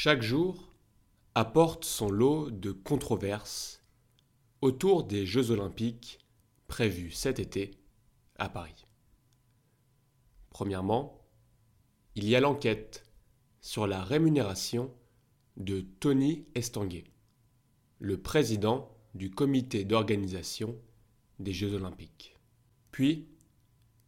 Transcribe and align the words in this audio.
Chaque 0.00 0.22
jour 0.22 0.72
apporte 1.34 1.84
son 1.84 2.08
lot 2.08 2.52
de 2.52 2.70
controverses 2.70 3.82
autour 4.60 5.02
des 5.02 5.26
Jeux 5.26 5.50
olympiques 5.50 6.20
prévus 6.68 7.10
cet 7.10 7.40
été 7.40 7.72
à 8.36 8.48
Paris. 8.48 8.86
Premièrement, 10.50 11.20
il 12.14 12.28
y 12.28 12.36
a 12.36 12.40
l'enquête 12.40 13.06
sur 13.60 13.88
la 13.88 14.04
rémunération 14.04 14.94
de 15.56 15.80
Tony 15.80 16.46
Estanguet, 16.54 17.10
le 17.98 18.22
président 18.22 18.96
du 19.16 19.32
comité 19.32 19.84
d'organisation 19.84 20.76
des 21.40 21.52
Jeux 21.52 21.74
olympiques. 21.74 22.36
Puis, 22.92 23.26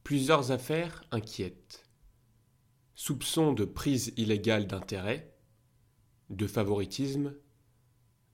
plusieurs 0.05 0.53
affaires 0.53 1.03
inquiètent. 1.11 1.85
Soupçons 2.95 3.53
de 3.53 3.65
prise 3.65 4.13
illégale 4.17 4.69
d'intérêt, 4.69 5.30
de 6.31 6.47
favoritisme, 6.47 7.35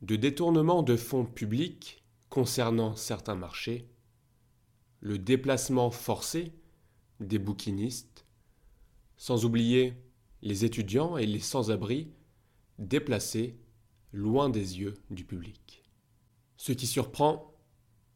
de 0.02 0.16
détournement 0.16 0.82
de 0.82 0.96
fonds 0.96 1.24
publics 1.24 2.04
concernant 2.28 2.94
certains 2.94 3.34
marchés, 3.34 3.88
le 5.00 5.18
déplacement 5.18 5.90
forcé 5.90 6.52
des 7.20 7.38
bouquinistes, 7.38 8.26
sans 9.16 9.44
oublier 9.44 9.94
les 10.42 10.64
étudiants 10.64 11.16
et 11.16 11.26
les 11.26 11.40
sans-abri 11.40 12.12
déplacés 12.78 13.58
loin 14.12 14.48
des 14.48 14.78
yeux 14.78 14.94
du 15.10 15.24
public. 15.24 15.82
Ce 16.56 16.72
qui 16.72 16.86
surprend, 16.86 17.54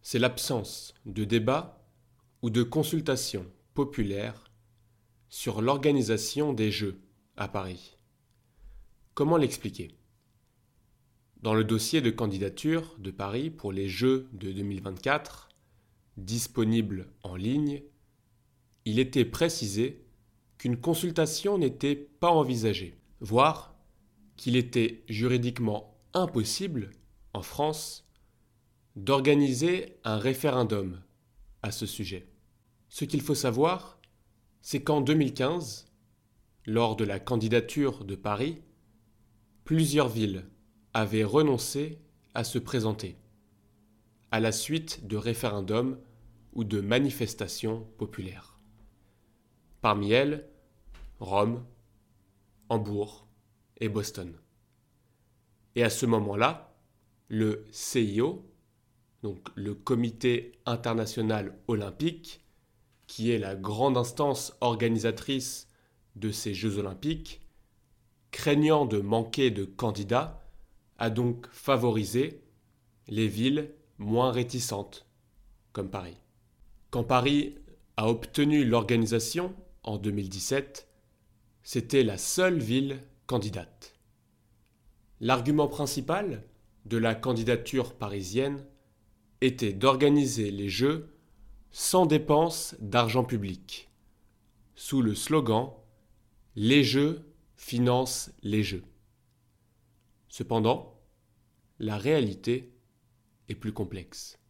c'est 0.02 0.18
l'absence 0.18 0.94
de 1.06 1.24
débat 1.24 1.84
ou 2.42 2.50
de 2.50 2.62
consultation 2.62 3.46
populaire 3.74 4.50
sur 5.28 5.62
l'organisation 5.62 6.52
des 6.52 6.70
Jeux 6.70 7.00
à 7.36 7.48
Paris. 7.48 7.99
Comment 9.14 9.36
l'expliquer? 9.36 9.90
Dans 11.42 11.52
le 11.52 11.64
dossier 11.64 12.00
de 12.00 12.10
candidature 12.10 12.94
de 12.98 13.10
Paris 13.10 13.50
pour 13.50 13.72
les 13.72 13.88
Jeux 13.88 14.28
de 14.32 14.52
2024, 14.52 15.48
disponible 16.16 17.08
en 17.24 17.34
ligne, 17.34 17.82
il 18.84 19.00
était 19.00 19.24
précisé 19.24 20.04
qu'une 20.58 20.76
consultation 20.76 21.58
n'était 21.58 21.96
pas 21.96 22.30
envisagée, 22.30 22.98
voire 23.20 23.74
qu'il 24.36 24.54
était 24.54 25.02
juridiquement 25.08 25.98
impossible, 26.14 26.90
en 27.34 27.42
France, 27.42 28.06
d'organiser 28.94 29.98
un 30.04 30.18
référendum 30.18 31.00
à 31.62 31.72
ce 31.72 31.84
sujet. 31.84 32.28
Ce 32.88 33.04
qu'il 33.04 33.22
faut 33.22 33.34
savoir, 33.34 33.98
c'est 34.62 34.82
qu'en 34.82 35.00
2015, 35.00 35.90
lors 36.66 36.94
de 36.94 37.04
la 37.04 37.18
candidature 37.18 38.04
de 38.04 38.14
Paris, 38.14 38.62
plusieurs 39.70 40.08
villes 40.08 40.44
avaient 40.94 41.22
renoncé 41.22 42.00
à 42.34 42.42
se 42.42 42.58
présenter, 42.58 43.16
à 44.32 44.40
la 44.40 44.50
suite 44.50 45.06
de 45.06 45.16
référendums 45.16 45.96
ou 46.54 46.64
de 46.64 46.80
manifestations 46.80 47.86
populaires. 47.96 48.58
Parmi 49.80 50.10
elles, 50.10 50.48
Rome, 51.20 51.64
Hambourg 52.68 53.28
et 53.78 53.88
Boston. 53.88 54.34
Et 55.76 55.84
à 55.84 55.90
ce 55.90 56.04
moment-là, 56.04 56.74
le 57.28 57.64
CIO, 57.70 58.44
donc 59.22 59.50
le 59.54 59.76
Comité 59.76 60.50
international 60.66 61.56
olympique, 61.68 62.44
qui 63.06 63.30
est 63.30 63.38
la 63.38 63.54
grande 63.54 63.96
instance 63.96 64.52
organisatrice 64.60 65.68
de 66.16 66.32
ces 66.32 66.54
Jeux 66.54 66.78
olympiques, 66.78 67.39
craignant 68.30 68.86
de 68.86 69.00
manquer 69.00 69.50
de 69.50 69.64
candidats, 69.64 70.42
a 70.98 71.10
donc 71.10 71.46
favorisé 71.50 72.42
les 73.08 73.26
villes 73.26 73.72
moins 73.98 74.30
réticentes, 74.30 75.06
comme 75.72 75.90
Paris. 75.90 76.16
Quand 76.90 77.04
Paris 77.04 77.56
a 77.96 78.08
obtenu 78.08 78.64
l'organisation 78.64 79.54
en 79.82 79.98
2017, 79.98 80.88
c'était 81.62 82.02
la 82.02 82.18
seule 82.18 82.58
ville 82.58 83.02
candidate. 83.26 83.94
L'argument 85.20 85.68
principal 85.68 86.44
de 86.86 86.96
la 86.96 87.14
candidature 87.14 87.94
parisienne 87.94 88.64
était 89.40 89.72
d'organiser 89.72 90.50
les 90.50 90.68
Jeux 90.68 91.14
sans 91.70 92.06
dépense 92.06 92.74
d'argent 92.80 93.24
public, 93.24 93.90
sous 94.74 95.02
le 95.02 95.14
slogan 95.14 95.70
Les 96.56 96.82
Jeux 96.82 97.29
financent 97.60 98.32
les 98.42 98.64
Jeux. 98.64 98.84
Cependant, 100.28 100.98
la 101.78 101.98
réalité 101.98 102.72
est 103.48 103.54
plus 103.54 103.72
complexe. 103.72 104.40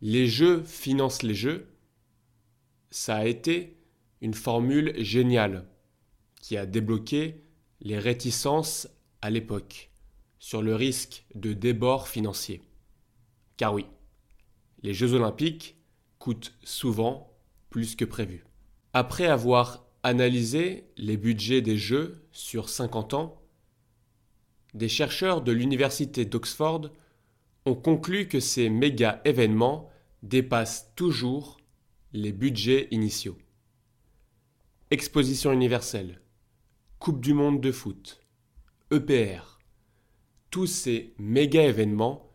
Les 0.00 0.26
Jeux 0.26 0.62
financent 0.64 1.22
les 1.22 1.34
Jeux, 1.34 1.76
ça 2.90 3.16
a 3.16 3.26
été 3.26 3.76
une 4.22 4.32
formule 4.32 4.94
géniale 4.96 5.68
qui 6.40 6.56
a 6.56 6.64
débloqué 6.64 7.44
les 7.80 7.98
réticences 7.98 8.88
à 9.20 9.28
l'époque 9.28 9.90
sur 10.38 10.62
le 10.62 10.74
risque 10.74 11.26
de 11.34 11.52
débord 11.52 12.08
financier. 12.08 12.62
Car 13.58 13.74
oui, 13.74 13.86
les 14.82 14.94
Jeux 14.94 15.12
olympiques 15.12 15.76
coûtent 16.18 16.56
souvent 16.64 17.36
plus 17.68 17.94
que 17.94 18.06
prévu. 18.06 18.46
Après 18.94 19.26
avoir 19.26 19.87
analysé 20.02 20.88
les 20.96 21.16
budgets 21.16 21.62
des 21.62 21.76
Jeux 21.76 22.22
sur 22.32 22.68
50 22.68 23.14
ans, 23.14 23.42
des 24.74 24.88
chercheurs 24.88 25.42
de 25.42 25.52
l'Université 25.52 26.24
d'Oxford 26.24 26.90
ont 27.64 27.74
conclu 27.74 28.28
que 28.28 28.40
ces 28.40 28.68
méga 28.70 29.20
événements 29.24 29.90
dépassent 30.22 30.92
toujours 30.94 31.58
les 32.12 32.32
budgets 32.32 32.88
initiaux. 32.90 33.36
Exposition 34.90 35.52
universelle, 35.52 36.20
Coupe 36.98 37.20
du 37.20 37.32
monde 37.32 37.60
de 37.60 37.70
foot, 37.70 38.20
EPR, 38.90 39.58
tous 40.50 40.66
ces 40.66 41.14
méga 41.18 41.62
événements 41.62 42.32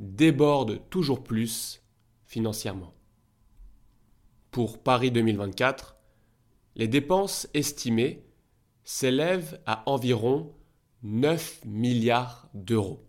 débordent 0.00 0.82
toujours 0.90 1.22
plus 1.22 1.82
financièrement. 2.26 2.92
Pour 4.50 4.82
Paris 4.82 5.10
2024, 5.10 5.96
les 6.74 6.88
dépenses 6.88 7.48
estimées 7.54 8.24
s'élèvent 8.84 9.60
à 9.66 9.88
environ 9.88 10.54
9 11.02 11.64
milliards 11.64 12.48
d'euros. 12.54 13.06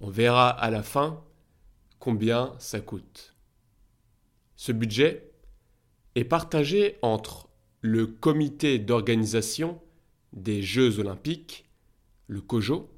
On 0.00 0.10
verra 0.10 0.48
à 0.50 0.70
la 0.70 0.82
fin 0.82 1.24
combien 1.98 2.54
ça 2.58 2.80
coûte. 2.80 3.36
Ce 4.56 4.72
budget 4.72 5.32
est 6.14 6.24
partagé 6.24 6.98
entre 7.02 7.48
le 7.80 8.06
comité 8.06 8.78
d'organisation 8.78 9.80
des 10.32 10.62
Jeux 10.62 10.98
olympiques, 10.98 11.68
le 12.26 12.40
COJO, 12.40 12.90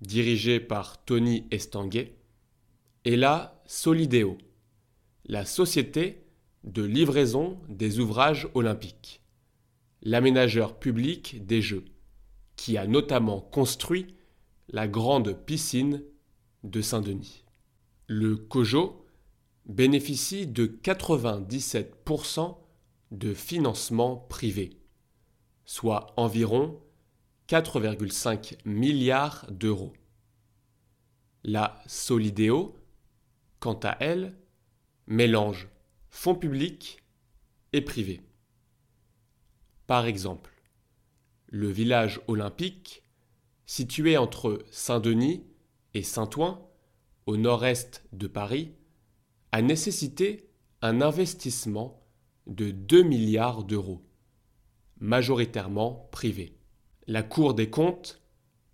dirigé 0.00 0.60
par 0.60 1.04
Tony 1.04 1.46
Estanguet, 1.50 2.16
et 3.04 3.16
la 3.16 3.62
Solideo, 3.66 4.38
la 5.26 5.44
société 5.44 6.23
de 6.64 6.82
livraison 6.82 7.58
des 7.68 8.00
ouvrages 8.00 8.48
olympiques, 8.54 9.22
l'aménageur 10.02 10.78
public 10.78 11.46
des 11.46 11.60
Jeux, 11.60 11.84
qui 12.56 12.78
a 12.78 12.86
notamment 12.86 13.40
construit 13.40 14.14
la 14.68 14.88
grande 14.88 15.34
piscine 15.44 16.02
de 16.62 16.80
Saint-Denis. 16.80 17.44
Le 18.06 18.36
COJO 18.36 19.04
bénéficie 19.66 20.46
de 20.46 20.66
97% 20.66 22.56
de 23.10 23.34
financement 23.34 24.16
privé, 24.16 24.78
soit 25.66 26.12
environ 26.16 26.80
4,5 27.48 28.56
milliards 28.64 29.46
d'euros. 29.50 29.92
La 31.44 31.82
Solideo, 31.86 32.74
quant 33.60 33.78
à 33.82 33.96
elle, 34.00 34.34
mélange 35.06 35.68
fonds 36.14 36.36
publics 36.36 37.02
et 37.72 37.80
privés. 37.82 38.20
Par 39.88 40.06
exemple, 40.06 40.52
le 41.48 41.68
village 41.68 42.20
olympique, 42.28 43.02
situé 43.66 44.16
entre 44.16 44.64
Saint-Denis 44.70 45.44
et 45.92 46.04
Saint-Ouen, 46.04 46.70
au 47.26 47.36
nord-est 47.36 48.04
de 48.12 48.28
Paris, 48.28 48.70
a 49.50 49.60
nécessité 49.60 50.48
un 50.82 51.02
investissement 51.02 52.06
de 52.46 52.70
2 52.70 53.02
milliards 53.02 53.64
d'euros, 53.64 54.06
majoritairement 55.00 56.08
privés. 56.12 56.56
La 57.08 57.24
Cour 57.24 57.54
des 57.54 57.70
comptes, 57.70 58.22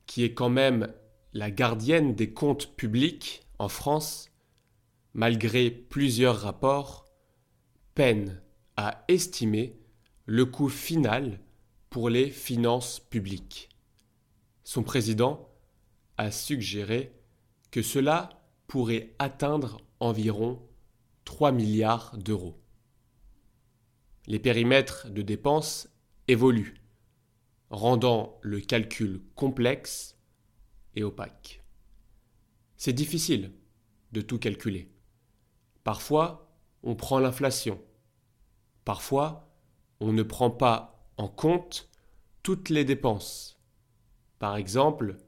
qui 0.05 0.25
est 0.25 0.35
quand 0.35 0.51
même 0.51 0.93
la 1.33 1.51
gardienne 1.51 2.15
des 2.15 2.35
comptes 2.35 2.77
publics 2.77 3.43
en 3.59 3.69
France, 3.69 4.31
malgré 5.15 5.71
plusieurs 5.71 6.37
rapports, 6.43 7.10
peine 7.95 8.41
à 8.77 9.05
estimer 9.09 9.79
le 10.27 10.47
coût 10.47 10.69
final 10.69 11.41
pour 11.91 12.09
les 12.09 12.31
finances 12.31 13.01
publiques. 13.01 13.69
Son 14.65 14.83
président 14.83 15.49
a 16.17 16.31
suggéré 16.31 17.13
que 17.71 17.83
cela 17.83 18.45
pourrait 18.69 19.15
atteindre 19.19 19.81
environ 19.99 20.63
3 21.25 21.53
milliards 21.53 22.17
d'euros. 22.17 22.61
Les 24.27 24.39
périmètres 24.39 25.09
de 25.11 25.23
dépenses 25.23 25.89
évoluent, 26.29 26.81
rendant 27.71 28.39
le 28.43 28.61
calcul 28.61 29.21
complexe 29.35 30.17
et 30.95 31.03
opaque. 31.03 31.63
C'est 32.77 32.93
difficile 32.93 33.53
de 34.13 34.21
tout 34.21 34.39
calculer. 34.39 34.91
Parfois, 35.85 36.50
on 36.82 36.94
prend 36.94 37.19
l'inflation. 37.19 37.81
Parfois, 38.85 39.49
on 40.00 40.12
ne 40.12 40.23
prend 40.23 40.50
pas 40.50 41.06
en 41.17 41.29
compte 41.29 41.91
toutes 42.43 42.71
les 42.71 42.85
dépenses. 42.85 43.61
Par 44.38 44.56
exemple, 44.56 45.19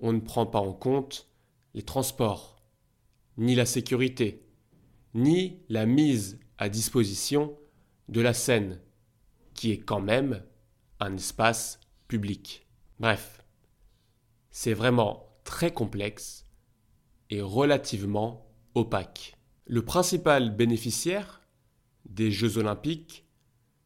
on 0.00 0.12
ne 0.12 0.20
prend 0.20 0.46
pas 0.46 0.60
en 0.60 0.72
compte 0.72 1.28
les 1.74 1.82
transports, 1.82 2.62
ni 3.36 3.54
la 3.54 3.66
sécurité, 3.66 4.46
ni 5.14 5.62
la 5.68 5.86
mise 5.86 6.38
à 6.58 6.68
disposition 6.68 7.56
de 8.08 8.20
la 8.20 8.34
scène, 8.34 8.80
qui 9.54 9.70
est 9.70 9.80
quand 9.80 10.00
même 10.00 10.44
un 11.00 11.16
espace 11.16 11.80
public. 12.08 12.66
Bref, 13.00 13.44
c'est 14.50 14.74
vraiment 14.74 15.28
très 15.44 15.72
complexe 15.72 16.44
et 17.30 17.40
relativement 17.40 18.50
opaque. 18.74 19.37
Le 19.70 19.84
principal 19.84 20.56
bénéficiaire 20.56 21.42
des 22.06 22.30
Jeux 22.30 22.56
olympiques 22.56 23.26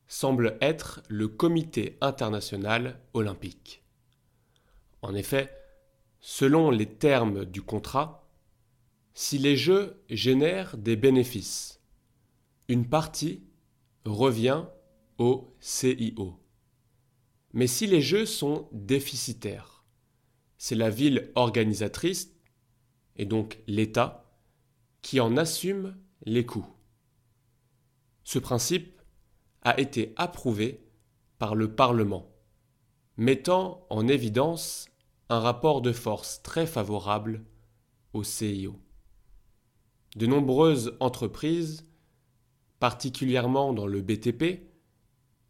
semble 0.06 0.56
être 0.60 1.02
le 1.08 1.26
Comité 1.26 1.98
international 2.00 3.00
olympique. 3.14 3.82
En 5.02 5.12
effet, 5.12 5.50
selon 6.20 6.70
les 6.70 6.86
termes 6.86 7.44
du 7.44 7.62
contrat, 7.62 8.30
si 9.12 9.38
les 9.38 9.56
Jeux 9.56 10.00
génèrent 10.08 10.76
des 10.76 10.94
bénéfices, 10.94 11.80
une 12.68 12.88
partie 12.88 13.42
revient 14.04 14.66
au 15.18 15.52
CIO. 15.58 16.38
Mais 17.54 17.66
si 17.66 17.88
les 17.88 18.02
Jeux 18.02 18.26
sont 18.26 18.68
déficitaires, 18.70 19.84
c'est 20.58 20.76
la 20.76 20.90
ville 20.90 21.32
organisatrice, 21.34 22.36
et 23.16 23.24
donc 23.24 23.58
l'État, 23.66 24.31
qui 25.02 25.20
en 25.20 25.36
assume 25.36 25.96
les 26.24 26.46
coûts. 26.46 26.66
Ce 28.24 28.38
principe 28.38 29.00
a 29.62 29.78
été 29.78 30.14
approuvé 30.16 30.84
par 31.38 31.54
le 31.54 31.74
Parlement, 31.74 32.30
mettant 33.16 33.86
en 33.90 34.06
évidence 34.08 34.86
un 35.28 35.40
rapport 35.40 35.82
de 35.82 35.92
force 35.92 36.42
très 36.42 36.66
favorable 36.66 37.44
au 38.12 38.22
CIO. 38.22 38.78
De 40.16 40.26
nombreuses 40.26 40.96
entreprises, 41.00 41.86
particulièrement 42.78 43.72
dans 43.72 43.86
le 43.86 44.02
BTP, 44.02 44.68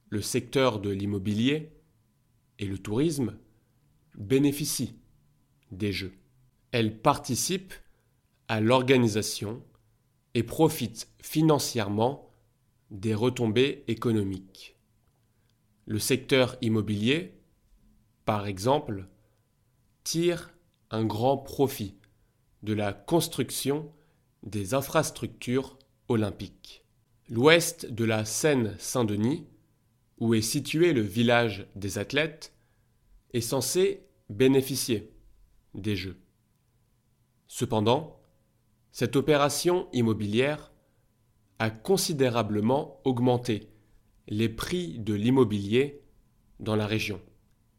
le 0.09 0.23
secteur 0.23 0.79
de 0.79 0.91
l'immobilier 0.91 1.73
et 2.59 2.67
le 2.67 2.79
tourisme, 2.79 3.37
bénéficient 4.15 4.95
des 5.71 5.93
Jeux. 5.93 6.13
Elles 6.71 7.01
participent 7.01 7.75
à 8.53 8.61
l'organisation 8.61 9.63
et 10.35 10.43
profitent 10.43 11.09
financièrement 11.23 12.35
des 12.91 13.15
retombées 13.15 13.83
économiques. 13.89 14.77
Le 15.87 15.99
secteur 15.99 16.59
immobilier, 16.61 17.33
par 18.27 18.47
exemple, 18.47 19.09
tire 20.05 20.51
un 20.91 21.03
grand 21.03 21.39
profit 21.39 21.97
de 22.63 22.75
la 22.75 22.93
construction 22.93 23.91
des 24.43 24.75
infrastructures 24.75 25.79
olympiques. 26.09 26.85
L'ouest 27.31 27.87
de 27.87 28.05
la 28.05 28.27
Seine-Saint-Denis, 28.27 29.47
où 30.19 30.35
est 30.35 30.43
situé 30.43 30.93
le 30.93 31.01
village 31.01 31.67
des 31.75 31.97
athlètes, 31.97 32.53
est 33.33 33.41
censé 33.41 34.05
bénéficier 34.29 35.11
des 35.73 35.97
Jeux. 35.97 36.21
Cependant, 37.49 38.22
cette 38.93 39.17
opération 39.17 39.89
immobilière 39.95 40.71
a 41.59 41.71
considérablement 41.71 43.01
augmenté 43.05 43.71
les 44.29 44.51
prix 44.51 44.99
de 44.99 45.15
l'immobilier 45.15 46.03
dans 46.61 46.77
la 46.77 46.87
région. 46.87 47.21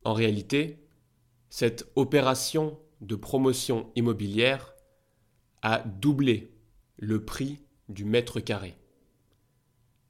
En 0.04 0.14
réalité, 0.14 0.84
cette 1.50 1.88
opération 1.96 2.80
de 3.02 3.16
promotion 3.16 3.92
immobilière 3.96 4.74
a 5.62 5.80
doublé 5.80 6.52
le 6.98 7.24
prix 7.24 7.60
du 7.90 8.06
mètre 8.06 8.40
carré. 8.40 8.76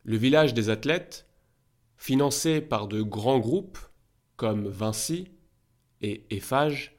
Le 0.03 0.15
village 0.15 0.53
des 0.53 0.69
athlètes, 0.69 1.27
financé 1.97 2.61
par 2.61 2.87
de 2.87 3.01
grands 3.01 3.39
groupes 3.39 3.79
comme 4.37 4.67
Vinci 4.67 5.27
et 6.01 6.25
Eiffage, 6.29 6.97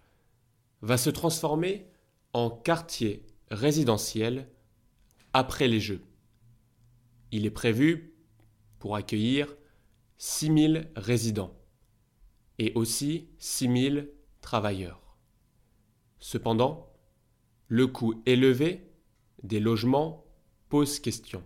va 0.83 0.99
se 0.99 1.11
transformer 1.11 1.87
en 2.35 2.51
quartier 2.51 3.25
résidentiel 3.55 4.49
après 5.33 5.69
les 5.69 5.81
Jeux. 5.81 6.03
Il 7.33 7.47
est 7.47 7.51
prévu 7.51 8.15
pour 8.79 8.97
accueillir 8.97 9.57
6000 10.19 10.91
résidents 10.97 11.55
et 12.59 12.73
aussi 12.75 13.29
6000 13.39 14.11
travailleurs. 14.41 15.17
Cependant, 16.19 16.93
le 17.69 17.87
coût 17.87 18.23
élevé 18.27 18.91
des 19.43 19.61
logements 19.61 20.25
pose 20.69 21.01
question. 21.01 21.43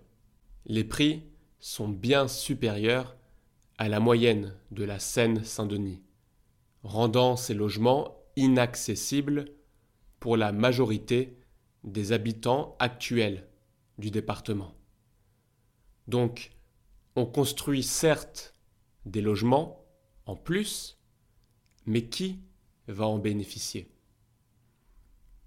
Les 0.66 0.84
prix 0.84 1.25
sont 1.60 1.88
bien 1.88 2.28
supérieurs 2.28 3.16
à 3.78 3.88
la 3.88 4.00
moyenne 4.00 4.55
de 4.70 4.84
la 4.84 4.99
Seine-Saint-Denis, 4.99 6.02
rendant 6.82 7.37
ces 7.37 7.55
logements 7.55 8.16
inaccessibles 8.37 9.46
pour 10.20 10.37
la 10.37 10.52
majorité 10.52 11.38
des 11.85 12.13
habitants 12.13 12.77
actuels 12.79 13.47
du 13.99 14.11
département. 14.11 14.75
Donc, 16.07 16.53
on 17.17 17.27
construit 17.27 17.83
certes 17.83 18.55
des 19.05 19.21
logements 19.21 19.85
en 20.27 20.37
plus, 20.37 20.99
mais 21.87 22.09
qui 22.09 22.41
va 22.87 23.07
en 23.07 23.19
bénéficier? 23.19 23.91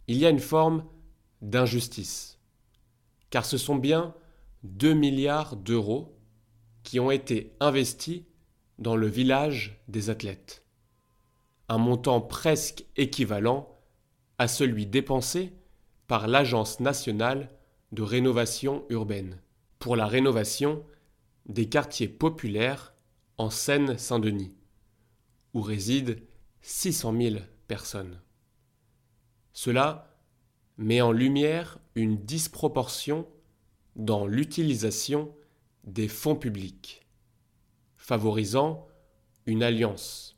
Il 0.07 0.17
y 0.17 0.25
a 0.25 0.29
une 0.29 0.39
forme 0.39 0.85
d'injustice, 1.41 2.39
car 3.29 3.45
ce 3.45 3.57
sont 3.57 3.75
bien 3.75 4.13
2 4.63 4.93
milliards 4.93 5.55
d'euros 5.55 6.17
qui 6.83 6.99
ont 6.99 7.11
été 7.11 7.55
investis 7.59 8.23
dans 8.79 8.95
le 8.95 9.07
village 9.07 9.81
des 9.87 10.09
athlètes, 10.09 10.65
un 11.69 11.77
montant 11.77 12.19
presque 12.21 12.85
équivalent 12.95 13.79
à 14.37 14.47
celui 14.47 14.87
dépensé 14.87 15.53
par 16.11 16.27
l'Agence 16.27 16.81
nationale 16.81 17.49
de 17.93 18.01
rénovation 18.01 18.83
urbaine 18.89 19.39
pour 19.79 19.95
la 19.95 20.07
rénovation 20.07 20.83
des 21.45 21.69
quartiers 21.69 22.09
populaires 22.09 22.93
en 23.37 23.49
Seine-Saint-Denis, 23.49 24.53
où 25.53 25.61
résident 25.61 26.19
600 26.63 27.15
000 27.17 27.35
personnes. 27.69 28.19
Cela 29.53 30.17
met 30.75 30.99
en 30.99 31.13
lumière 31.13 31.79
une 31.95 32.17
disproportion 32.17 33.25
dans 33.95 34.27
l'utilisation 34.27 35.33
des 35.85 36.09
fonds 36.09 36.35
publics, 36.35 37.07
favorisant 37.95 38.85
une 39.45 39.63
alliance 39.63 40.37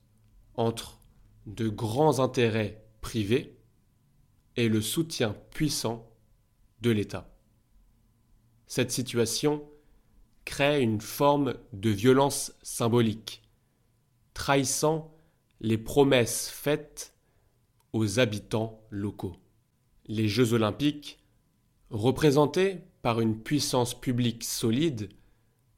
entre 0.53 0.99
de 1.47 1.67
grands 1.67 2.19
intérêts 2.19 2.85
privés 3.01 3.57
et 4.55 4.69
le 4.69 4.81
soutien 4.81 5.35
puissant 5.51 6.09
de 6.81 6.91
l'État. 6.91 7.29
Cette 8.67 8.91
situation 8.91 9.63
crée 10.45 10.81
une 10.81 11.01
forme 11.01 11.55
de 11.71 11.89
violence 11.89 12.53
symbolique, 12.61 13.43
trahissant 14.33 15.15
les 15.61 15.77
promesses 15.77 16.49
faites 16.49 17.13
aux 17.93 18.19
habitants 18.19 18.81
locaux. 18.89 19.37
Les 20.05 20.27
Jeux 20.27 20.53
olympiques, 20.53 21.23
représentés 21.89 22.81
par 23.01 23.21
une 23.21 23.41
puissance 23.41 23.99
publique 23.99 24.43
solide 24.43 25.09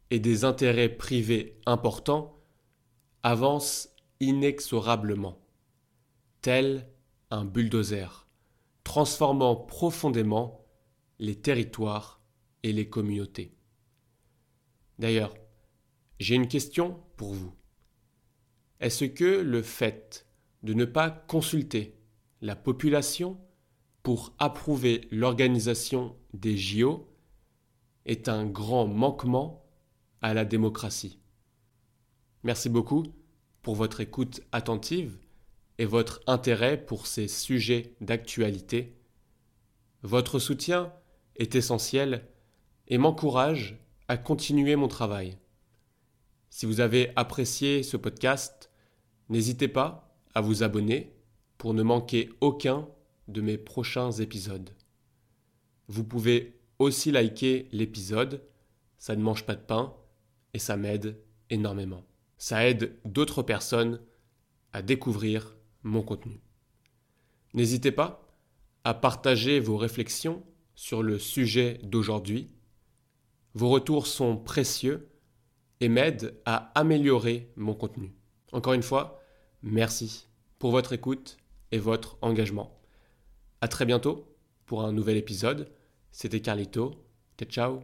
et 0.09 0.19
des 0.19 0.45
intérêts 0.45 0.89
privés 0.89 1.59
importants, 1.65 2.39
avancent 3.23 3.89
inexorablement, 4.19 5.39
tel 6.41 6.87
un 7.31 7.43
bulldozer 7.43 8.24
transformant 8.95 9.57
profondément 9.57 10.65
les 11.19 11.35
territoires 11.35 12.21
et 12.63 12.71
les 12.71 12.87
communautés. 12.87 13.53
D'ailleurs, 14.99 15.33
j'ai 16.21 16.35
une 16.35 16.47
question 16.47 17.03
pour 17.17 17.33
vous. 17.33 17.53
Est-ce 18.79 19.03
que 19.03 19.41
le 19.41 19.61
fait 19.61 20.25
de 20.63 20.73
ne 20.73 20.85
pas 20.85 21.09
consulter 21.09 21.99
la 22.39 22.55
population 22.55 23.37
pour 24.01 24.33
approuver 24.39 25.09
l'organisation 25.11 26.15
des 26.33 26.55
JO 26.55 27.13
est 28.05 28.29
un 28.29 28.45
grand 28.45 28.87
manquement 28.87 29.65
à 30.21 30.33
la 30.33 30.45
démocratie? 30.45 31.19
Merci 32.43 32.69
beaucoup 32.69 33.03
pour 33.61 33.75
votre 33.75 33.99
écoute 33.99 34.39
attentive 34.53 35.17
et 35.77 35.85
votre 35.85 36.21
intérêt 36.27 36.83
pour 36.83 37.07
ces 37.07 37.27
sujets 37.27 37.95
d'actualité. 38.01 38.95
Votre 40.03 40.39
soutien 40.39 40.93
est 41.35 41.55
essentiel 41.55 42.27
et 42.87 42.97
m'encourage 42.97 43.77
à 44.07 44.17
continuer 44.17 44.75
mon 44.75 44.87
travail. 44.87 45.37
Si 46.49 46.65
vous 46.65 46.79
avez 46.79 47.11
apprécié 47.15 47.83
ce 47.83 47.97
podcast, 47.97 48.69
n'hésitez 49.29 49.67
pas 49.67 50.15
à 50.33 50.41
vous 50.41 50.63
abonner 50.63 51.13
pour 51.57 51.73
ne 51.73 51.83
manquer 51.83 52.29
aucun 52.41 52.87
de 53.27 53.41
mes 53.41 53.57
prochains 53.57 54.11
épisodes. 54.11 54.69
Vous 55.87 56.03
pouvez 56.03 56.59
aussi 56.79 57.11
liker 57.11 57.67
l'épisode, 57.71 58.43
ça 58.97 59.15
ne 59.15 59.21
mange 59.21 59.45
pas 59.45 59.55
de 59.55 59.61
pain 59.61 59.93
et 60.53 60.59
ça 60.59 60.77
m'aide 60.77 61.17
énormément. 61.49 62.03
Ça 62.37 62.67
aide 62.67 62.95
d'autres 63.05 63.43
personnes 63.43 63.99
à 64.73 64.81
découvrir 64.81 65.55
mon 65.85 66.01
contenu. 66.01 66.41
N'hésitez 67.53 67.91
pas 67.91 68.27
à 68.83 68.93
partager 68.93 69.61
vos 69.61 69.77
réflexions 69.77 70.43
sur 70.75 71.01
le 71.01 71.17
sujet 71.17 71.79
d'aujourd'hui. 71.83 72.51
Vos 73.53 73.69
retours 73.69 74.07
sont 74.07 74.35
précieux 74.35 75.07
et 75.79 75.87
m'aident 75.87 76.37
à 76.45 76.77
améliorer 76.77 77.51
mon 77.55 77.73
contenu. 77.73 78.13
Encore 78.51 78.73
une 78.73 78.83
fois, 78.83 79.21
merci 79.61 80.27
pour 80.59 80.71
votre 80.71 80.93
écoute 80.93 81.37
et 81.71 81.77
votre 81.77 82.17
engagement. 82.21 82.77
À 83.61 83.67
très 83.67 83.85
bientôt 83.85 84.35
pour 84.65 84.83
un 84.83 84.91
nouvel 84.91 85.17
épisode. 85.17 85.71
C'était 86.11 86.41
Carlito. 86.41 87.05
Ciao. 87.49 87.73